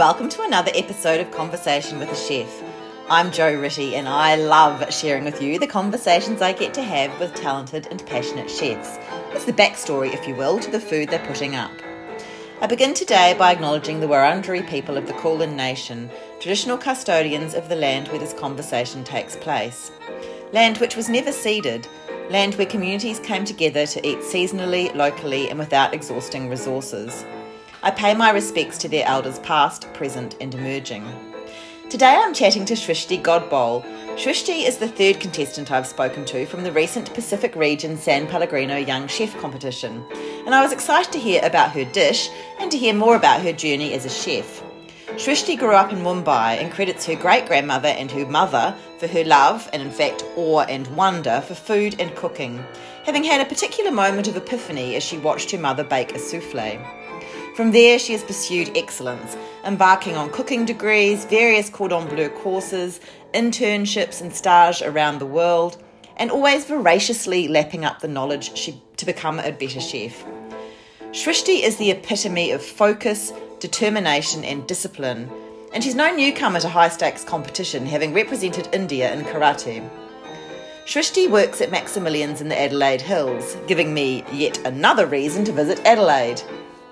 [0.00, 2.62] welcome to another episode of Conversation with a Chef.
[3.10, 7.20] I'm Jo Ritty, and I love sharing with you the conversations I get to have
[7.20, 8.98] with talented and passionate chefs.
[9.34, 11.70] It's the backstory, if you will, to the food they're putting up.
[12.62, 16.08] I begin today by acknowledging the Wurundjeri people of the Kulin Nation,
[16.40, 19.90] traditional custodians of the land where this conversation takes place.
[20.54, 21.86] Land which was never ceded,
[22.30, 27.22] land where communities came together to eat seasonally, locally, and without exhausting resources.
[27.82, 31.02] I pay my respects to their elders past, present, and emerging.
[31.88, 33.82] Today I'm chatting to Shrishti Godbole.
[34.16, 38.76] Shrishti is the third contestant I've spoken to from the recent Pacific Region San Pellegrino
[38.76, 40.04] Young Chef competition,
[40.44, 43.52] and I was excited to hear about her dish and to hear more about her
[43.52, 44.62] journey as a chef.
[45.12, 49.24] Shrishti grew up in Mumbai and credits her great grandmother and her mother for her
[49.24, 52.62] love and, in fact, awe and wonder for food and cooking,
[53.04, 56.78] having had a particular moment of epiphany as she watched her mother bake a souffle.
[57.60, 63.00] From there, she has pursued excellence, embarking on cooking degrees, various cordon bleu courses,
[63.34, 65.76] internships, and stage around the world,
[66.16, 70.24] and always voraciously lapping up the knowledge she, to become a better chef.
[71.12, 75.30] Shrishti is the epitome of focus, determination, and discipline,
[75.74, 79.86] and she's no newcomer to high stakes competition, having represented India in karate.
[80.86, 85.78] Shrishti works at Maximilian's in the Adelaide Hills, giving me yet another reason to visit
[85.84, 86.42] Adelaide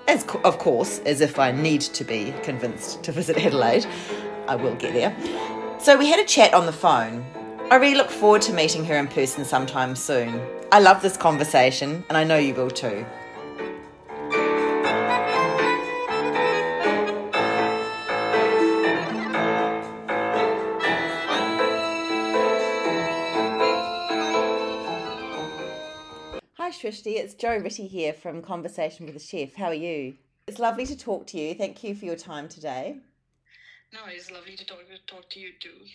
[0.09, 3.85] as of course, as if I need to be convinced to visit Adelaide.
[4.47, 5.15] I will get there.
[5.79, 7.23] So we had a chat on the phone.
[7.69, 10.41] I really look forward to meeting her in person sometime soon.
[10.71, 13.05] I love this conversation, and I know you will too.
[26.89, 27.17] Shrishti.
[27.17, 29.53] It's Jo Ritty here from Conversation with a Chef.
[29.53, 30.15] How are you?
[30.47, 31.53] It's lovely to talk to you.
[31.53, 32.97] Thank you for your time today.
[33.93, 35.85] No, it's lovely to talk, talk to you too.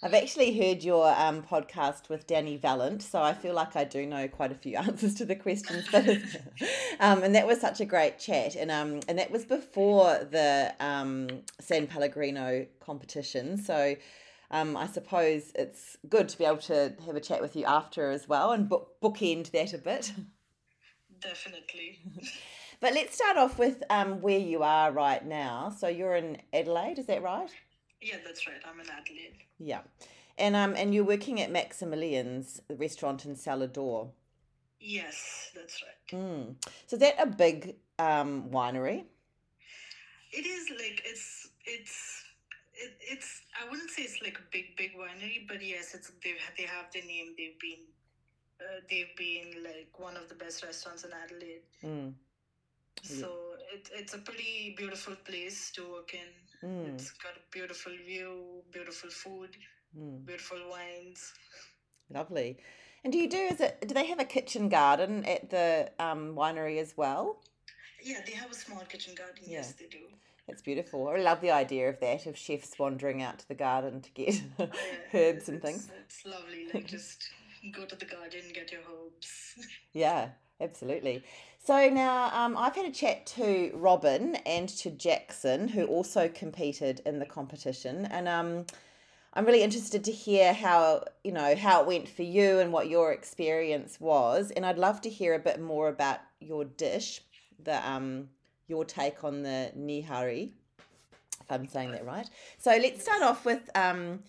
[0.00, 4.06] I've actually heard your um, podcast with Danny Valent, so I feel like I do
[4.06, 5.88] know quite a few answers to the questions.
[5.90, 6.08] But
[7.00, 10.72] um, and that was such a great chat, and um, and that was before the
[10.78, 11.26] um,
[11.60, 13.58] San Pellegrino competition.
[13.58, 13.96] So
[14.52, 18.12] um, I suppose it's good to be able to have a chat with you after
[18.12, 20.12] as well and book bookend that a bit.
[21.24, 22.00] Definitely.
[22.80, 25.70] but let's start off with um, where you are right now.
[25.70, 27.50] So you're in Adelaide, is that right?
[28.00, 28.60] Yeah, that's right.
[28.68, 29.38] I'm in Adelaide.
[29.58, 29.80] Yeah.
[30.36, 34.10] And um and you're working at Maximilian's restaurant in Salador.
[34.80, 36.20] Yes, that's right.
[36.20, 36.56] Mm.
[36.86, 39.04] So is that a big um winery?
[40.32, 42.24] It is like it's it's
[42.74, 46.34] it, it's I wouldn't say it's like a big big winery, but yes, it's they
[46.58, 47.34] they have the name.
[47.38, 47.86] They've been
[48.74, 51.62] uh, they've been like one of the best restaurants in Adelaide.
[51.84, 52.12] Mm.
[53.02, 53.30] So
[53.72, 56.68] it, it's a pretty beautiful place to work in.
[56.68, 56.94] Mm.
[56.94, 59.50] It's got a beautiful view, beautiful food,
[59.98, 60.24] mm.
[60.24, 61.32] beautiful wines.
[62.10, 62.58] Lovely.
[63.02, 66.34] And do you do is it do they have a kitchen garden at the um,
[66.34, 67.42] winery as well?
[68.02, 69.44] Yeah, they have a small kitchen garden.
[69.46, 69.58] Yeah.
[69.58, 69.98] Yes, they do.
[70.46, 71.08] It's beautiful.
[71.08, 74.42] I love the idea of that, of chefs wandering out to the garden to get
[74.58, 74.66] yeah,
[75.14, 75.88] herbs and things.
[76.04, 76.68] It's lovely.
[76.72, 77.30] Like just
[77.72, 79.54] go to the garden, get your herbs.
[79.92, 80.28] yeah,
[80.60, 81.24] absolutely.
[81.64, 87.00] So now um, I've had a chat to Robin and to Jackson, who also competed
[87.06, 88.66] in the competition, and um,
[89.32, 92.88] I'm really interested to hear how you know how it went for you and what
[92.88, 97.22] your experience was, and I'd love to hear a bit more about your dish,
[97.62, 98.28] the um,
[98.68, 100.52] your take on the Nihari,
[101.40, 102.28] if I'm saying that right.
[102.58, 104.20] So let's start off with um,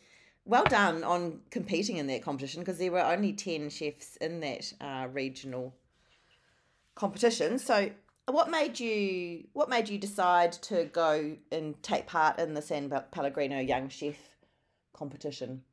[0.45, 4.71] well done on competing in that competition because there were only 10 chefs in that
[4.79, 5.73] uh, regional
[6.93, 7.57] competition.
[7.57, 7.89] So
[8.27, 12.91] what made you what made you decide to go and take part in the San
[13.11, 14.15] Pellegrino Young Chef
[14.93, 15.63] competition?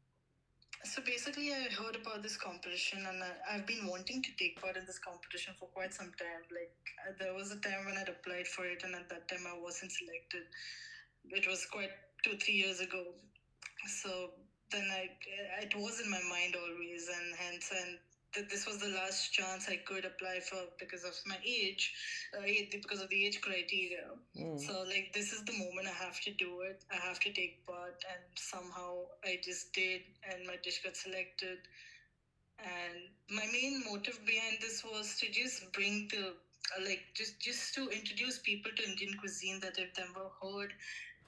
[0.84, 4.76] So basically, I heard about this competition, and I, have been wanting to take part
[4.76, 6.42] in this competition for quite some time.
[6.50, 6.74] Like
[7.06, 9.56] uh, there was a time when I'd applied for it, and at that time I
[9.62, 10.42] wasn't selected.
[11.30, 11.90] It was quite
[12.24, 13.04] two, three years ago.
[13.86, 14.30] So
[14.72, 15.08] then I,
[15.62, 17.98] it was in my mind always, and hence, and
[18.34, 21.92] that this was the last chance I could apply for because of my age,
[22.36, 22.40] uh,
[22.70, 24.08] because of the age criteria.
[24.36, 24.58] Mm.
[24.58, 26.82] So like this is the moment I have to do it.
[26.90, 31.58] I have to take part, and somehow I just did, and my dish got selected.
[32.58, 36.34] And my main motive behind this was to just bring the
[36.86, 40.72] like just just to introduce people to Indian cuisine that they've never heard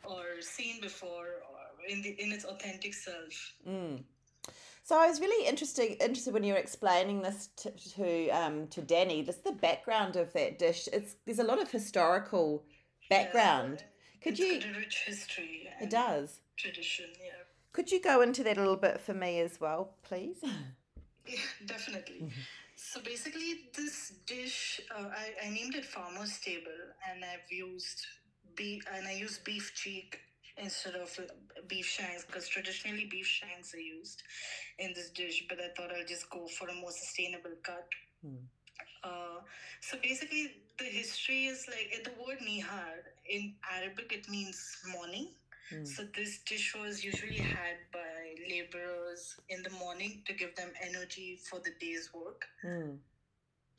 [0.04, 1.53] or seen before, or
[1.88, 3.54] in the in its authentic self.
[3.68, 4.02] Mm.
[4.82, 8.82] So I was really interested interested when you were explaining this to to, um, to
[8.82, 9.22] Danny.
[9.22, 10.88] Just the background of that dish.
[10.92, 12.64] It's there's a lot of historical
[13.08, 13.84] background.
[14.20, 14.72] Could it's you?
[14.76, 15.68] rich history.
[15.80, 16.40] It does.
[16.56, 17.32] Tradition, yeah.
[17.72, 20.38] Could you go into that a little bit for me as well, please?
[21.26, 22.30] Yeah, definitely.
[22.76, 26.70] So basically, this dish, uh, I, I named it Farmer's Table,
[27.10, 28.04] and I've used
[28.54, 30.20] beef, and I use beef cheek
[30.56, 31.18] instead of
[31.68, 34.22] beef shanks because traditionally beef shanks are used
[34.78, 35.44] in this dish.
[35.48, 37.88] But I thought I'll just go for a more sustainable cut.
[38.24, 38.36] Hmm.
[39.02, 39.40] Uh,
[39.80, 45.28] so basically, the history is like the word nihar in Arabic it means morning.
[45.72, 45.86] Mm.
[45.86, 51.38] So this dish was usually had by laborers in the morning to give them energy
[51.48, 52.44] for the day's work.
[52.64, 52.98] Mm.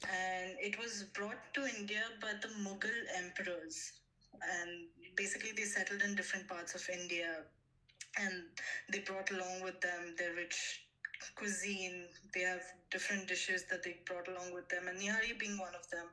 [0.04, 3.94] And it was brought to India by the Mughal emperors.
[4.34, 7.44] And basically they settled in different parts of India
[8.20, 8.44] and
[8.92, 10.86] they brought along with them their rich
[11.36, 12.06] cuisine.
[12.34, 15.90] They have different dishes that they brought along with them, and nihari being one of
[15.90, 16.08] them.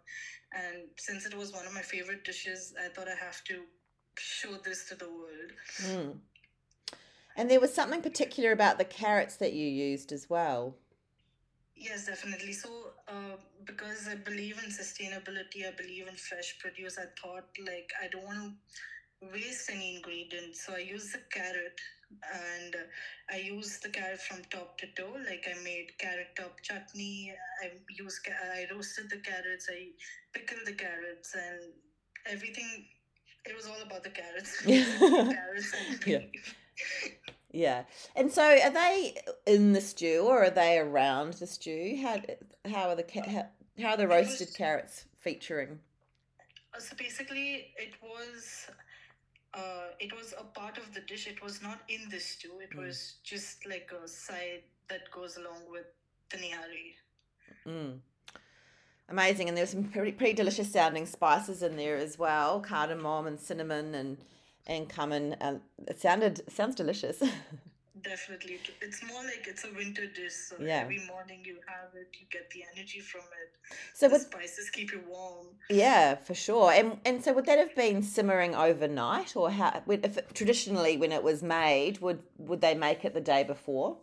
[0.52, 3.62] And since it was one of my favorite dishes, I thought I have to
[4.18, 5.52] show this to the world.
[5.82, 6.18] Mm.
[7.36, 10.76] And there was something particular about the carrots that you used as well.
[11.82, 12.52] Yes, definitely.
[12.52, 12.68] So,
[13.08, 18.08] uh, because I believe in sustainability, I believe in fresh produce, I thought like I
[18.08, 18.38] don't want
[19.22, 20.64] to waste any ingredients.
[20.66, 21.78] So, I use the carrot
[22.34, 22.76] and
[23.30, 25.16] I use the carrot from top to toe.
[25.30, 27.32] Like, I made carrot top chutney,
[27.62, 28.20] I use,
[28.54, 29.88] I roasted the carrots, I
[30.34, 31.72] pickled the carrots, and
[32.26, 32.86] everything.
[33.46, 34.60] It was all about the carrots.
[34.66, 35.74] carrots
[36.06, 36.18] Yeah.
[37.52, 37.84] Yeah.
[38.16, 39.14] And so are they
[39.46, 41.98] in the stew or are they around the stew?
[42.02, 42.16] How
[42.70, 43.46] how are the how,
[43.82, 45.78] how are the was- roasted carrots featuring?
[46.74, 48.66] Uh, so basically it was
[49.54, 52.70] uh, it was a part of the dish it was not in the stew it
[52.74, 52.86] Mm.
[52.86, 55.86] was just like a side that goes along with
[56.30, 56.94] the nihari
[57.66, 57.98] Mm.
[59.10, 63.26] Amazing, and there were some pretty, pretty delicious sounding spices in there as well, cardamom
[63.26, 64.16] and cinnamon and
[64.66, 65.34] and cumin.
[65.40, 67.22] And it sounded sounds delicious.
[68.02, 70.80] definitely it's more like it's a winter dish so Yeah.
[70.84, 73.50] every morning you have it you get the energy from it
[73.92, 76.70] so the would spices keep you warm yeah, for sure.
[76.72, 79.82] And and so would that have been simmering overnight, or how?
[79.88, 83.96] If it, traditionally, when it was made, would would they make it the day before?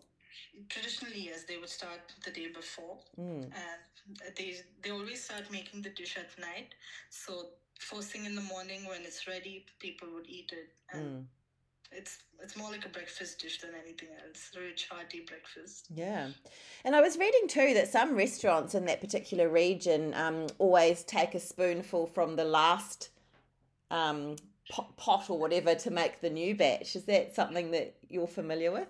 [0.70, 3.44] traditionally yes they would start the day before Mm.
[3.64, 4.50] and they
[4.82, 6.70] they always start making the dish at night
[7.10, 7.32] so
[7.80, 11.26] first thing in the morning when it's ready people would eat it and Mm.
[11.92, 16.30] it's it's more like a breakfast dish than anything else rich hearty breakfast Yeah.
[16.86, 21.36] And I was reading too that some restaurants in that particular region um, always take
[21.36, 23.10] a spoonful from the last
[23.92, 24.36] um,
[24.70, 26.96] pot, pot or whatever to make the new batch.
[26.96, 28.88] Is that something that you're familiar with?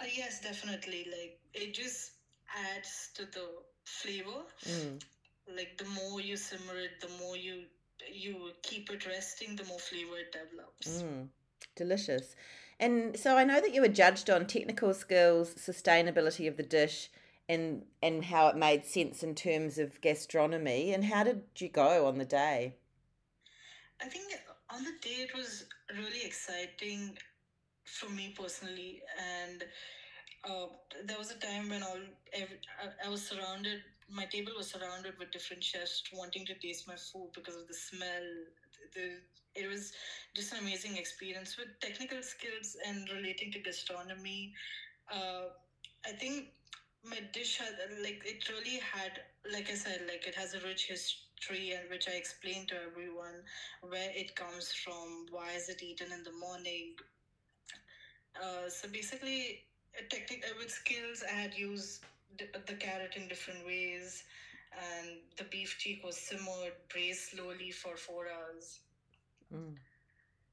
[0.00, 2.12] uh, yes definitely like it just
[2.74, 3.46] adds to the
[3.84, 5.00] flavor Mm.
[5.54, 7.64] Like the more you simmer it the more you
[8.12, 11.28] you keep it resting the more flavor it develops Mm.
[11.74, 12.36] Delicious.
[12.78, 17.10] And so I know that you were judged on technical skills, sustainability of the dish,
[17.48, 20.92] and and how it made sense in terms of gastronomy.
[20.94, 22.76] And how did you go on the day?
[24.00, 24.32] I think
[24.70, 25.64] on the day it was
[25.96, 27.16] really exciting
[27.84, 29.64] for me personally, and
[30.44, 30.66] uh,
[31.04, 32.00] there was a time when all
[32.32, 33.82] every, I, I was surrounded.
[34.08, 37.74] My table was surrounded with different chefs wanting to taste my food because of the
[37.74, 38.26] smell.
[38.94, 39.20] The,
[39.54, 39.92] it was
[40.34, 44.52] just an amazing experience with technical skills and relating to gastronomy.
[45.10, 45.46] Uh,
[46.06, 46.48] I think
[47.04, 49.20] my dish had like it really had
[49.52, 53.42] like I said like it has a rich history and which I explained to everyone
[53.80, 56.94] where it comes from, why is it eaten in the morning.
[58.40, 59.62] Uh, so basically,
[59.96, 62.04] uh, technic- uh, with skills, I had used
[62.38, 64.24] the, carrot in different ways,
[64.72, 68.80] and the beef cheek was simmered, braised slowly for four hours.
[69.54, 69.74] Mm.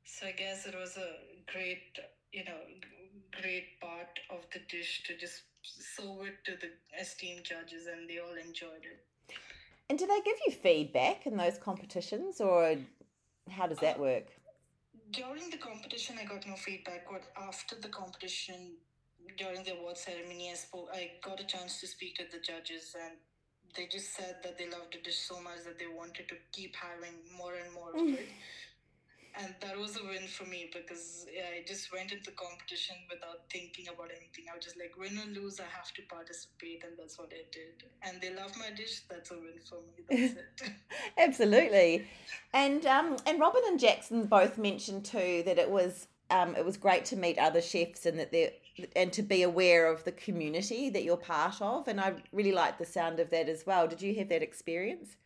[0.06, 2.00] So I guess it was a great,
[2.32, 2.60] you know,
[3.42, 8.20] great part of the dish to just serve it to the esteemed judges, and they
[8.20, 9.06] all enjoyed it.
[9.90, 12.76] And do they give you feedback in those competitions, or
[13.50, 14.26] how does that work?
[15.12, 17.06] During the competition, I got no feedback.
[17.12, 18.78] But after the competition,
[19.38, 20.90] during the award ceremony, I spoke.
[20.94, 23.18] I got a chance to speak to the judges, and
[23.76, 26.76] they just said that they loved the dish so much that they wanted to keep
[26.76, 28.30] having more and more of it.
[29.36, 32.96] And that was a win for me because yeah, I just went into the competition
[33.10, 34.46] without thinking about anything.
[34.52, 37.42] I was just like, win or lose, I have to participate, and that's what I
[37.52, 37.82] did.
[38.04, 39.02] And they love my dish.
[39.10, 40.06] That's a win for me.
[40.08, 40.74] That's it.
[41.18, 42.08] Absolutely.
[42.54, 46.78] And um and Robin and Jackson both mentioned too that it was um it was
[46.78, 48.54] great to meet other chefs and that they
[48.96, 52.78] and to be aware of the community that you're part of and I really like
[52.78, 53.88] the sound of that as well.
[53.88, 55.18] Did you have that experience?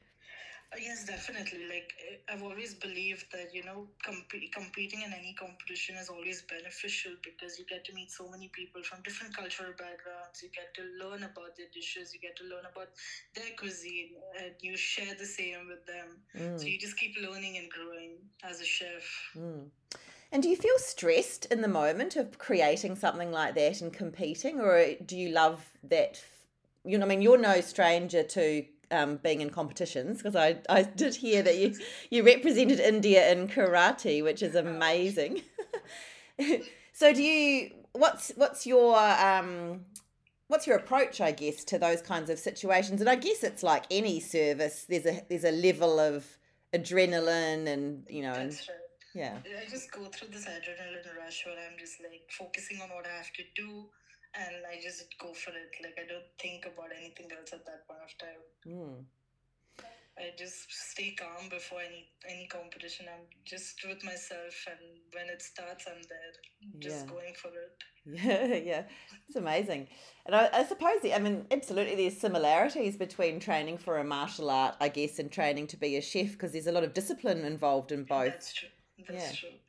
[0.73, 1.65] Uh, Yes, definitely.
[1.69, 6.41] Like eh, I've always believed that you know, comp- competing in any competition is always
[6.43, 10.43] beneficial because you get to meet so many people from different cultural backgrounds.
[10.43, 12.13] You get to learn about their dishes.
[12.13, 12.89] You get to learn about
[13.33, 16.19] their cuisine, and you share the same with them.
[16.57, 19.05] So Mm, you just keep learning and growing as a chef.
[19.37, 19.69] mm.
[20.31, 24.59] And do you feel stressed in the moment of creating something like that and competing,
[24.59, 26.23] or do you love that?
[26.83, 30.83] You know, I mean, you're no stranger to um, being in competitions because I, I
[30.83, 31.75] did hear that you
[32.09, 35.43] you represented India in karate, which is amazing.
[36.93, 37.71] so, do you?
[37.93, 39.85] What's what's your um,
[40.47, 41.21] what's your approach?
[41.21, 44.85] I guess to those kinds of situations, and I guess it's like any service.
[44.87, 46.25] There's a there's a level of
[46.73, 48.77] adrenaline, and you know, and That's right.
[49.17, 49.37] Yeah.
[49.43, 53.17] I just go through this adrenaline rush where I'm just like focusing on what I
[53.17, 53.89] have to do
[54.35, 55.71] and I just go for it.
[55.81, 58.43] Like I don't think about anything else at that point of time.
[58.67, 59.05] Mm.
[60.19, 63.05] I just stay calm before any any competition.
[63.07, 64.79] I'm just with myself and
[65.13, 66.33] when it starts I'm there.
[66.79, 67.11] Just Yeah.
[67.13, 67.77] going for it.
[68.09, 68.83] Yeah, yeah,
[69.27, 69.87] it's amazing.
[70.25, 74.75] And I, I suppose, I mean, absolutely, there's similarities between training for a martial art,
[74.79, 77.91] I guess, and training to be a chef because there's a lot of discipline involved
[77.91, 78.31] in both.
[78.31, 78.69] That's true.
[79.07, 79.31] That's Yeah.
[79.39, 79.59] true.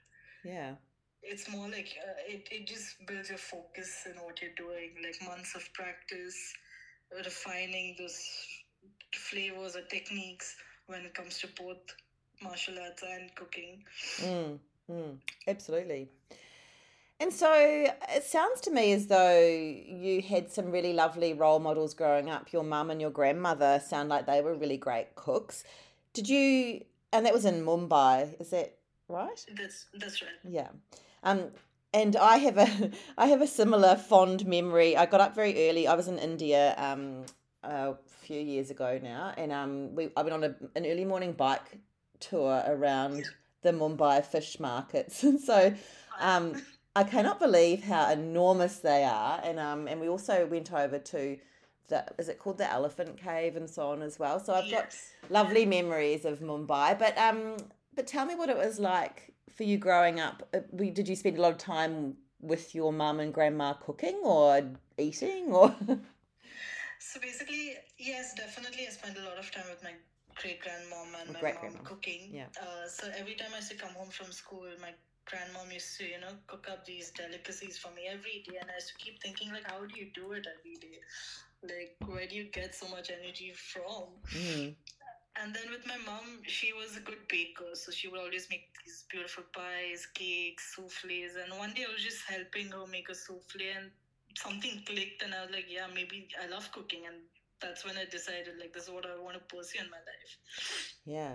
[0.44, 0.75] Yeah,
[1.23, 5.20] It's more like uh, it, it just builds your focus in what you're doing, like
[5.28, 6.54] months of practice,
[7.25, 8.18] refining those
[9.14, 10.56] flavors or techniques
[10.87, 11.78] when it comes to both
[12.42, 13.85] martial arts and cooking.
[14.23, 14.58] mm,
[14.90, 15.16] mm,
[15.47, 16.08] absolutely.
[17.20, 17.52] And so
[18.11, 22.52] it sounds to me as though you had some really lovely role models growing up.
[22.52, 25.64] Your mum and your grandmother sound like they were really great cooks.
[26.12, 28.77] Did you, and that was in Mumbai, is that
[29.09, 29.45] right?
[29.57, 30.31] That's that's right.
[30.49, 30.69] Yeah.
[31.23, 31.50] Um,
[31.93, 34.97] and I have a I have a similar fond memory.
[34.97, 35.87] I got up very early.
[35.87, 37.25] I was in India um
[37.62, 41.33] a few years ago now, and um we I went on a, an early morning
[41.33, 41.79] bike
[42.21, 43.25] tour around
[43.62, 45.23] the Mumbai fish markets.
[45.29, 45.75] And so
[46.21, 46.62] um
[46.97, 49.41] I cannot believe how enormous they are.
[49.43, 51.38] And um and we also went over to
[51.88, 54.38] the is it called the Elephant Cave and so on as well.
[54.38, 54.95] So I've got
[55.31, 56.99] lovely memories of Mumbai.
[56.99, 57.57] But um,
[57.99, 60.49] but tell me what it was like for you growing up.
[60.55, 60.61] Uh,
[60.93, 64.62] did you spend a lot of time with your mum and grandma cooking or
[64.97, 65.75] eating or?
[67.00, 68.87] So basically, yes, definitely.
[68.87, 69.95] I spent a lot of time with my
[70.37, 71.75] great grandmom and my Great-grandmom.
[71.75, 72.31] mom cooking.
[72.33, 72.47] Yeah.
[72.61, 74.93] Uh, so every time I used to come home from school, my
[75.31, 78.75] grandmom used to, you know, cook up these delicacies for me every day, and I
[78.75, 80.99] used to keep thinking, like, how do you do it every day?
[81.62, 84.07] Like, where do you get so much energy from?
[84.33, 84.75] Mm,
[85.40, 88.68] And then with my mom, she was a good baker, so she would always make
[88.85, 91.37] these beautiful pies, cakes, souffles.
[91.42, 93.90] And one day I was just helping her make a souffle, and
[94.37, 97.16] something clicked, and I was like, yeah, maybe I love cooking, and
[97.61, 100.95] that's when I decided like this is what I want to pursue in my life.
[101.04, 101.33] yeah.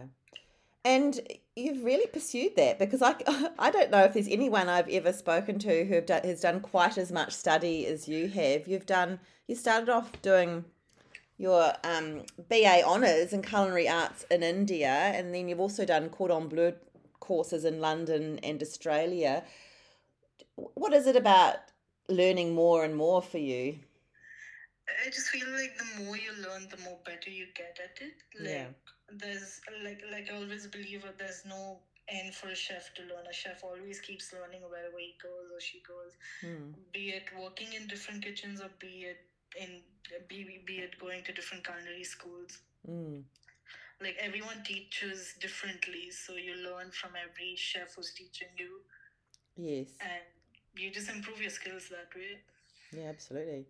[0.86, 1.22] And
[1.56, 3.16] you've really pursued that because I,
[3.60, 7.10] I don't know if there's anyone I've ever spoken to who has done quite as
[7.10, 8.68] much study as you have.
[8.68, 10.66] You've done you started off doing
[11.38, 16.48] your um, BA honours in culinary arts in India, and then you've also done cordon
[16.48, 16.74] bleu
[17.20, 19.44] courses in London and Australia.
[20.56, 21.56] What is it about
[22.10, 23.80] learning more and more for you?
[25.06, 28.16] I just feel like the more you learn, the more better you get at it.
[28.40, 28.68] Like Yeah.
[29.10, 33.26] there's like like I always believe that there's no end for a chef to learn.
[33.30, 36.14] A chef always keeps learning wherever he goes or she goes.
[36.42, 36.72] Hmm.
[36.92, 39.22] be it working in different kitchens or be it
[39.60, 39.82] in
[40.30, 43.24] be, be it going to different culinary schools Mm.
[44.02, 48.82] like everyone teaches differently so you learn from every chef who's teaching you
[49.56, 49.88] Yes.
[50.02, 50.24] and
[50.76, 52.42] you just improve your skills that way
[52.92, 53.66] Yeah, absolutely.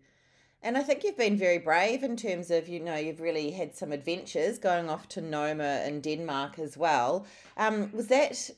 [0.62, 3.76] And I think you've been very brave in terms of, you know, you've really had
[3.76, 7.26] some adventures going off to Noma in Denmark as well.
[7.56, 8.50] Um, was that,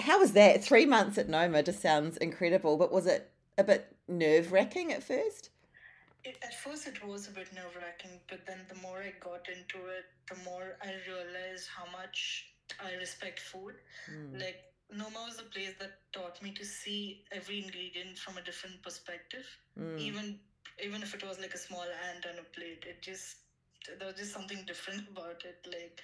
[0.00, 0.62] how was that?
[0.64, 5.02] Three months at Noma just sounds incredible, but was it a bit nerve wracking at
[5.02, 5.50] first?
[6.24, 9.48] It, at first it was a bit nerve wracking but then the more i got
[9.48, 12.46] into it the more i realized how much
[12.80, 13.74] i respect food
[14.10, 14.40] Mm.
[14.40, 14.58] like
[14.90, 19.46] noma was a place that taught me to see every ingredient from a different perspective
[19.78, 19.98] Mm.
[19.98, 20.36] even
[20.82, 23.36] even if it was like a small ant on a plate it just
[23.98, 26.00] there was just something different about it like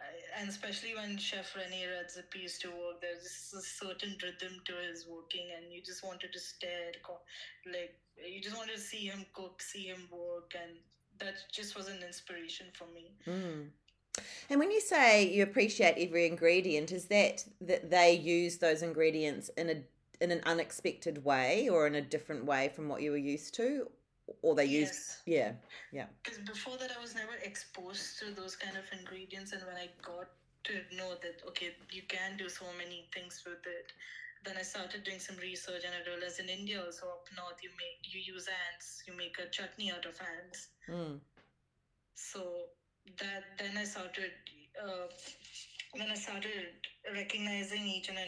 [0.00, 4.60] I, and especially when chef Rene Redzepi used to work there's just a certain rhythm
[4.66, 6.92] to his working and you just wanted to stare
[7.66, 7.94] like
[8.26, 10.72] you just wanted to see him cook see him work and
[11.18, 13.68] that just was an inspiration for me Mm.
[14.50, 19.48] And when you say you appreciate every ingredient, is that that they use those ingredients
[19.56, 19.76] in a
[20.20, 23.88] in an unexpected way or in a different way from what you were used to?
[24.42, 25.22] or they use Yes.
[25.26, 25.52] yeah
[25.92, 29.76] yeah Because before that, I was never exposed to those kind of ingredients, and when
[29.76, 30.28] I got
[30.64, 33.92] to know that okay, you can do so many things with it,
[34.44, 37.70] then I started doing some research, and I realized in India also up north, you
[37.78, 40.68] make you use ants, you make a chutney out of ants.
[40.88, 41.18] mm.
[42.14, 42.40] So
[43.18, 44.32] that then I started,
[44.82, 45.06] uh,
[45.96, 46.74] then I started
[47.14, 48.18] recognizing each and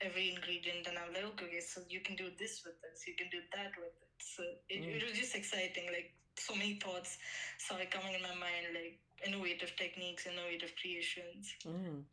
[0.00, 3.14] every ingredient, and I'm like, okay, okay, so you can do this with this, you
[3.16, 4.12] can do that with it.
[4.18, 4.96] So it, Mm.
[4.96, 5.86] it was just exciting.
[5.92, 7.18] Like so many thoughts
[7.58, 11.54] started coming in my mind, like innovative techniques, innovative creations.
[11.66, 12.04] Mm.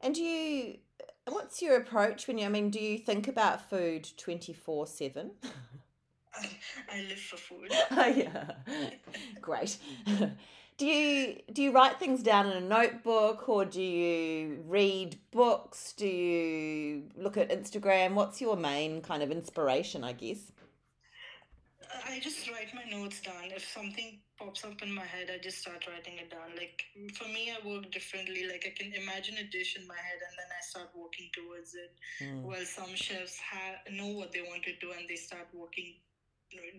[0.00, 0.78] and do you
[1.30, 5.30] what's your approach when you i mean do you think about food 24 7
[6.92, 7.72] I live for food.
[7.90, 8.52] oh yeah.
[9.40, 9.76] Great.
[10.76, 15.92] Do you do you write things down in a notebook or do you read books?
[15.96, 18.14] Do you look at instagram?
[18.14, 20.52] What's your main kind of inspiration i guess
[22.06, 23.50] I just write my notes down.
[23.54, 26.50] If something pops up in my head, I just start writing it down.
[26.56, 28.46] Like for me, I work differently.
[28.46, 31.74] Like I can imagine a dish in my head, and then I start working towards
[31.74, 31.92] it.
[32.22, 32.42] Mm.
[32.42, 35.94] While some chefs ha- know what they want to do, and they start working.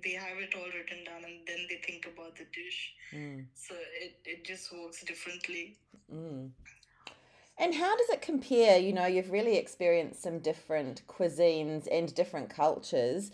[0.04, 2.94] They have it all written down, and then they think about the dish.
[3.14, 3.46] Mm.
[3.54, 5.78] So it, it just works differently.
[6.14, 6.50] Mm.
[7.60, 8.80] And how does it compare?
[8.80, 13.32] You know, you've really experienced some different cuisines and different cultures.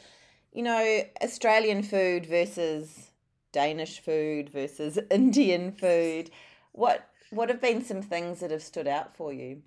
[0.55, 3.11] You know, Australian food versus
[3.51, 6.31] Danish food versus Indian food.
[6.71, 9.63] What what have been some things that have stood out for you?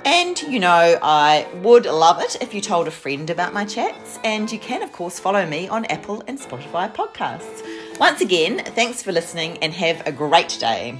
[0.06, 4.18] And you know, I would love it if you told a friend about my chats,
[4.24, 7.62] and you can, of course, follow me on Apple and Spotify podcasts.
[8.00, 10.96] Once again, thanks for listening and have a great day.